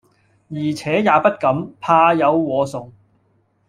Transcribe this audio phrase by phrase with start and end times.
[0.49, 2.91] 而且也不敢，怕有禍祟。